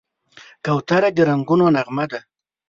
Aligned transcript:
کوتره 0.65 1.09
د 1.15 1.17
رنګونو 1.29 1.65
نغمه 1.75 2.05
ده. 2.11 2.19